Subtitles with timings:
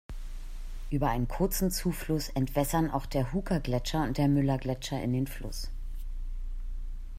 [0.89, 5.69] Über einen kurzen Zufluss entwässern auch der Hooker-Gletscher und der Mueller-Gletscher in den Fluss.